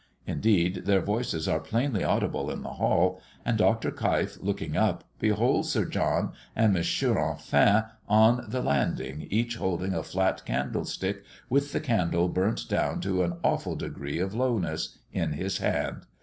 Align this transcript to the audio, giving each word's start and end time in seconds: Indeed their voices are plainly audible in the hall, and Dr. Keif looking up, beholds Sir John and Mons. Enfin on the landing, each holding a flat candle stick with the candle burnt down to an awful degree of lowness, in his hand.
Indeed 0.25 0.85
their 0.87 0.99
voices 1.01 1.47
are 1.47 1.59
plainly 1.59 2.03
audible 2.03 2.49
in 2.49 2.63
the 2.63 2.69
hall, 2.71 3.21
and 3.45 3.55
Dr. 3.55 3.91
Keif 3.91 4.41
looking 4.41 4.75
up, 4.75 5.03
beholds 5.19 5.69
Sir 5.69 5.85
John 5.85 6.31
and 6.55 6.73
Mons. 6.73 6.87
Enfin 7.03 7.85
on 8.09 8.45
the 8.49 8.63
landing, 8.63 9.27
each 9.29 9.57
holding 9.57 9.93
a 9.93 10.01
flat 10.01 10.43
candle 10.43 10.85
stick 10.85 11.23
with 11.51 11.71
the 11.71 11.79
candle 11.79 12.29
burnt 12.29 12.67
down 12.67 12.99
to 13.01 13.21
an 13.21 13.33
awful 13.43 13.75
degree 13.75 14.17
of 14.17 14.33
lowness, 14.33 14.97
in 15.13 15.33
his 15.33 15.59
hand. 15.59 16.01